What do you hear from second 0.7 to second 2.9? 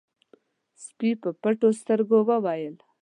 سپي په پټو سترګو وويل: